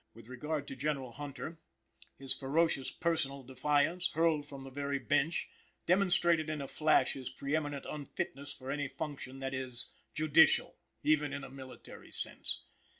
With 0.15 0.27
regard 0.29 0.67
to 0.67 0.75
General 0.75 1.11
Hunter, 1.11 1.59
his 2.17 2.33
ferocious 2.33 2.89
personal 2.89 3.43
defiance, 3.43 4.09
hurled 4.11 4.47
from 4.47 4.63
the 4.63 4.71
very 4.71 4.97
Bench, 4.97 5.47
demonstrated 5.85 6.49
in 6.49 6.59
a 6.59 6.67
flash 6.67 7.13
his 7.13 7.31
preëminent 7.31 7.85
unfitness 7.87 8.51
for 8.51 8.71
any 8.71 8.87
function 8.87 9.37
that 9.41 9.53
is 9.53 9.91
judicial 10.15 10.75
even 11.03 11.33
in 11.33 11.43
a 11.43 11.51
military 11.51 12.11
sense. 12.11 12.63